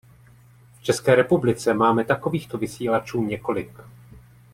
V 0.79 0.83
České 0.83 1.15
republice 1.15 1.73
máme 1.73 2.03
takovýchto 2.03 2.57
vysílačů 2.57 3.21
několik. 3.25 3.71